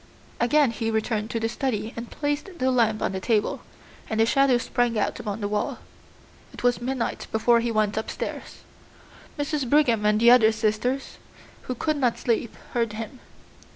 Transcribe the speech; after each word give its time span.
Again 0.39 0.71
he 0.71 0.89
returned 0.89 1.29
to 1.29 1.39
the 1.39 1.47
study 1.47 1.93
and 1.95 2.09
placed 2.09 2.57
the 2.57 2.71
lamp 2.71 3.03
on 3.03 3.11
the 3.11 3.19
table, 3.19 3.61
and 4.09 4.19
the 4.19 4.25
shadow 4.25 4.57
sprang 4.57 4.97
out 4.97 5.19
upon 5.19 5.41
the 5.41 5.47
wall. 5.47 5.77
It 6.51 6.63
was 6.63 6.81
midnight 6.81 7.27
before 7.31 7.59
he 7.59 7.71
went 7.71 7.97
upstairs. 7.97 8.63
Mrs. 9.37 9.69
Brigham 9.69 10.03
and 10.07 10.19
the 10.19 10.31
other 10.31 10.51
sisters, 10.51 11.19
who 11.69 11.75
could 11.75 11.97
not 11.97 12.17
sleep, 12.17 12.55
heard 12.73 12.93
him. 12.93 13.19